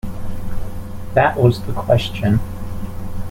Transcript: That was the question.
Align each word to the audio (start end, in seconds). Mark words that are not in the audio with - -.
That 1.13 1.37
was 1.37 1.61
the 1.61 1.73
question. 1.73 2.39